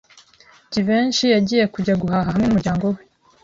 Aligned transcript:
Jivency 0.71 1.27
yagiye 1.35 1.63
kujya 1.73 1.93
guhaha 2.01 2.27
hamwe 2.29 2.43
n'umuryango 2.45 2.85
we. 2.93 3.01